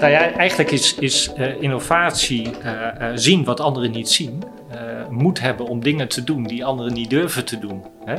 [0.00, 2.70] Nou ja, eigenlijk is, is uh, innovatie uh,
[3.00, 4.42] uh, zien wat anderen niet zien.
[5.10, 7.84] moed hebben om dingen te doen die anderen niet durven te doen.
[8.04, 8.14] Hè?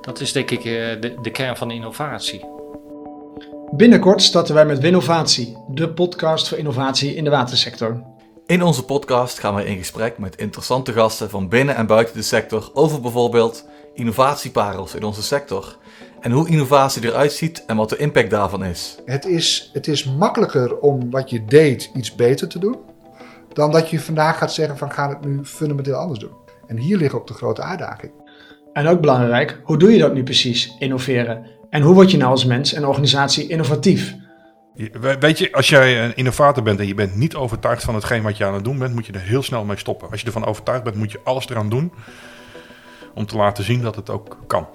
[0.00, 2.44] Dat is denk ik de, de kern van innovatie.
[3.70, 8.02] Binnenkort starten wij met Winnovatie, de podcast voor innovatie in de watersector.
[8.46, 12.22] In onze podcast gaan wij in gesprek met interessante gasten van binnen en buiten de
[12.22, 13.66] sector over bijvoorbeeld
[13.98, 15.76] innovatieparels in onze sector
[16.20, 18.98] en hoe innovatie eruit ziet en wat de impact daarvan is.
[19.04, 22.76] Het is, het is makkelijker om wat je deed iets beter te doen,
[23.52, 26.36] dan dat je vandaag gaat zeggen van gaan het nu fundamenteel anders doen.
[26.66, 28.12] En hier ligt ook de grote uitdaging.
[28.72, 31.46] En ook belangrijk, hoe doe je dat nu precies, innoveren?
[31.70, 34.14] En hoe word je nou als mens en organisatie innovatief?
[35.20, 38.36] Weet je, als jij een innovator bent en je bent niet overtuigd van hetgeen wat
[38.36, 40.10] je aan het doen bent, moet je er heel snel mee stoppen.
[40.10, 41.92] Als je ervan overtuigd bent, moet je alles eraan doen
[43.18, 44.66] om te laten zien dat het ook kan.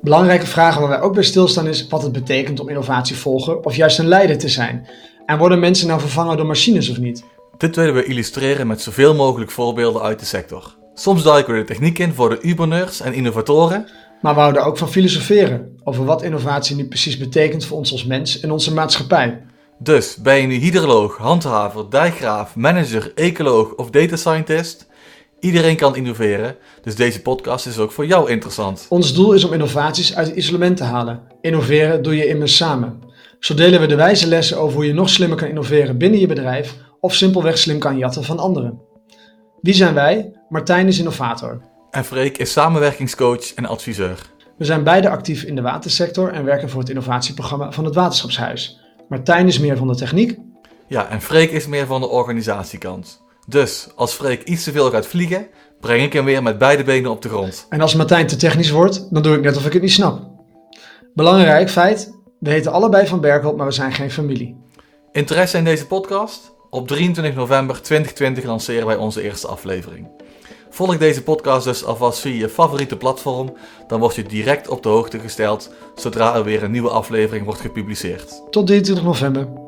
[0.00, 3.74] Belangrijke vragen waar wij ook bij stilstaan is wat het betekent om innovatie volgen of
[3.74, 4.88] juist een leider te zijn.
[5.26, 7.24] En worden mensen nou vervangen door machines of niet?
[7.58, 10.76] Dit willen we illustreren met zoveel mogelijk voorbeelden uit de sector.
[10.94, 13.88] Soms duiken we de techniek in voor de uberneurs en innovatoren.
[14.20, 18.04] Maar we houden ook van filosoferen over wat innovatie nu precies betekent voor ons als
[18.04, 19.42] mens en onze maatschappij.
[19.78, 24.86] Dus ben je nu hydroloog, handhaver, dijkgraaf, manager, ecoloog of data scientist?
[25.42, 28.86] Iedereen kan innoveren, dus deze podcast is ook voor jou interessant.
[28.88, 31.20] Ons doel is om innovaties uit het isolement te halen.
[31.40, 33.00] Innoveren doe je immers samen.
[33.38, 36.26] Zo delen we de wijze lessen over hoe je nog slimmer kan innoveren binnen je
[36.26, 38.80] bedrijf of simpelweg slim kan jatten van anderen.
[39.60, 40.32] Wie zijn wij?
[40.48, 41.60] Martijn is innovator.
[41.90, 44.18] En Freek is samenwerkingscoach en adviseur.
[44.58, 48.80] We zijn beide actief in de watersector en werken voor het innovatieprogramma van het Waterschapshuis.
[49.08, 50.38] Martijn is meer van de techniek.
[50.86, 53.22] Ja, en Freek is meer van de organisatiekant.
[53.46, 55.46] Dus als Freek iets te veel gaat vliegen,
[55.80, 57.66] breng ik hem weer met beide benen op de grond.
[57.68, 60.20] En als Martijn te technisch wordt, dan doe ik net of ik het niet snap.
[61.14, 64.56] Belangrijk feit, we heten allebei van Berkel, maar we zijn geen familie.
[65.12, 66.52] Interesse in deze podcast?
[66.70, 70.08] Op 23 november 2020 lanceren wij onze eerste aflevering.
[70.70, 73.52] Volg deze podcast dus alvast via je favoriete platform,
[73.86, 77.60] dan word je direct op de hoogte gesteld zodra er weer een nieuwe aflevering wordt
[77.60, 78.42] gepubliceerd.
[78.50, 79.61] Tot 23 november.